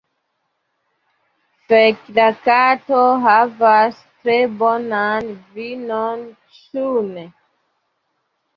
[1.73, 6.27] Fek' la kato havas tre bonan vivon,
[6.59, 7.29] ĉu ne?